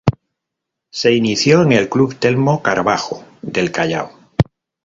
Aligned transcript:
Se 0.89 1.13
inició 1.13 1.61
en 1.61 1.73
el 1.73 1.87
club 1.87 2.17
Telmo 2.17 2.63
Carbajo 2.63 3.23
del 3.43 3.71
Callao. 3.71 4.09